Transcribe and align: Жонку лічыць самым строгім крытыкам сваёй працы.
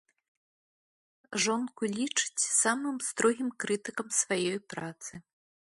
Жонку 1.43 1.91
лічыць 1.97 2.47
самым 2.63 2.95
строгім 3.09 3.49
крытыкам 3.65 4.07
сваёй 4.23 4.59
працы. 4.75 5.13